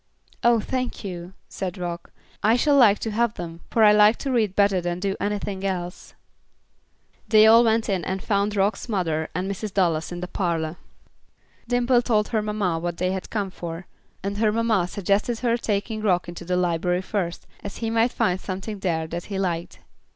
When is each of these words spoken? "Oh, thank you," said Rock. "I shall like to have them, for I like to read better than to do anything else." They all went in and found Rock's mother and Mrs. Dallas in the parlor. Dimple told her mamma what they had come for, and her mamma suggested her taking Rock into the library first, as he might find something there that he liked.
"Oh, 0.43 0.59
thank 0.59 1.03
you," 1.03 1.33
said 1.47 1.77
Rock. 1.77 2.11
"I 2.41 2.55
shall 2.55 2.75
like 2.75 2.97
to 2.97 3.11
have 3.11 3.35
them, 3.35 3.61
for 3.69 3.83
I 3.83 3.91
like 3.91 4.17
to 4.25 4.31
read 4.31 4.55
better 4.55 4.81
than 4.81 4.99
to 4.99 5.09
do 5.11 5.17
anything 5.19 5.63
else." 5.63 6.15
They 7.27 7.45
all 7.45 7.63
went 7.63 7.87
in 7.87 8.03
and 8.03 8.19
found 8.19 8.55
Rock's 8.55 8.89
mother 8.89 9.29
and 9.35 9.47
Mrs. 9.47 9.75
Dallas 9.75 10.11
in 10.11 10.19
the 10.19 10.27
parlor. 10.27 10.77
Dimple 11.67 12.01
told 12.01 12.29
her 12.29 12.41
mamma 12.41 12.79
what 12.79 12.97
they 12.97 13.11
had 13.11 13.29
come 13.29 13.51
for, 13.51 13.85
and 14.23 14.39
her 14.39 14.51
mamma 14.51 14.87
suggested 14.87 15.37
her 15.41 15.55
taking 15.55 16.01
Rock 16.01 16.27
into 16.27 16.45
the 16.45 16.57
library 16.57 17.03
first, 17.03 17.45
as 17.63 17.77
he 17.77 17.91
might 17.91 18.11
find 18.11 18.41
something 18.41 18.79
there 18.79 19.05
that 19.05 19.25
he 19.25 19.37
liked. 19.37 19.81